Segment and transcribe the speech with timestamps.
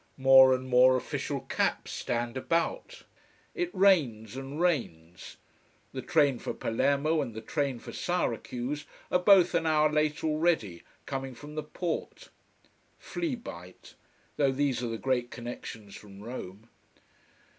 [0.17, 3.03] More and more official caps stand about.
[3.53, 5.37] It rains and rains.
[5.91, 10.81] The train for Palermo and the train for Syracuse are both an hour late already,
[11.05, 12.29] coming from the port.
[12.97, 13.93] Flea bite.
[14.37, 16.67] Though these are the great connections from Rome.